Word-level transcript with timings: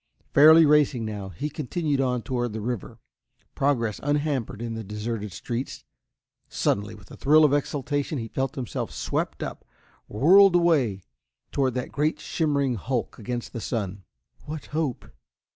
Fairly 0.33 0.65
racing 0.65 1.05
now, 1.05 1.29
he 1.29 1.47
continued 1.47 2.01
on 2.01 2.23
toward 2.23 2.53
the 2.53 2.59
river, 2.59 2.97
progress 3.53 3.99
unhampered 4.01 4.59
in 4.59 4.73
the 4.73 4.83
deserted 4.83 5.31
streets. 5.31 5.83
Suddenly, 6.49 6.95
with 6.95 7.11
a 7.11 7.15
thrill 7.17 7.45
of 7.45 7.53
exultation, 7.53 8.17
he 8.17 8.27
felt 8.27 8.55
himself 8.55 8.89
swept 8.89 9.43
up, 9.43 9.63
whirled 10.07 10.55
away 10.55 11.03
toward 11.51 11.75
that 11.75 11.91
great 11.91 12.19
shimmering 12.19 12.73
hulk 12.77 13.19
against 13.19 13.53
the 13.53 13.61
sun. 13.61 14.03
"What 14.45 14.65
hope?" 14.73 15.05